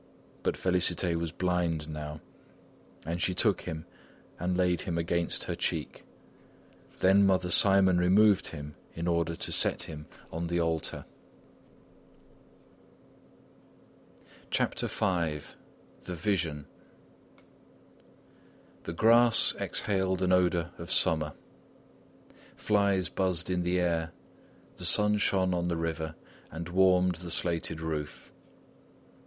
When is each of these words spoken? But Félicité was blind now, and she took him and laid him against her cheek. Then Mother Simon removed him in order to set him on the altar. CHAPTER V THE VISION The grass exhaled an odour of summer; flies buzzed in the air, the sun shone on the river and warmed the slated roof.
But 0.41 0.55
Félicité 0.55 1.15
was 1.15 1.31
blind 1.31 1.87
now, 1.87 2.21
and 3.05 3.21
she 3.21 3.35
took 3.35 3.61
him 3.61 3.85
and 4.39 4.57
laid 4.57 4.81
him 4.81 4.97
against 4.97 5.43
her 5.43 5.53
cheek. 5.53 6.03
Then 7.01 7.23
Mother 7.23 7.51
Simon 7.51 7.99
removed 7.99 8.47
him 8.47 8.73
in 8.95 9.07
order 9.07 9.35
to 9.35 9.51
set 9.51 9.83
him 9.83 10.07
on 10.31 10.47
the 10.47 10.59
altar. 10.59 11.05
CHAPTER 14.49 14.87
V 14.87 15.41
THE 16.01 16.15
VISION 16.15 16.65
The 18.85 18.93
grass 18.93 19.53
exhaled 19.59 20.23
an 20.23 20.31
odour 20.31 20.71
of 20.79 20.91
summer; 20.91 21.33
flies 22.55 23.07
buzzed 23.09 23.51
in 23.51 23.61
the 23.61 23.79
air, 23.79 24.13
the 24.77 24.85
sun 24.85 25.17
shone 25.17 25.53
on 25.53 25.67
the 25.67 25.77
river 25.77 26.15
and 26.49 26.69
warmed 26.69 27.17
the 27.21 27.29
slated 27.29 27.79
roof. 27.79 28.31